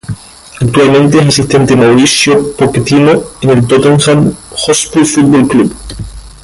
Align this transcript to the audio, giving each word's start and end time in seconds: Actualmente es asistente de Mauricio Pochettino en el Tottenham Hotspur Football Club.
Actualmente 0.59 1.19
es 1.19 1.27
asistente 1.27 1.75
de 1.75 1.85
Mauricio 1.85 2.53
Pochettino 2.55 3.21
en 3.41 3.49
el 3.51 3.67
Tottenham 3.67 4.35
Hotspur 4.49 5.05
Football 5.05 5.47
Club. 5.47 5.75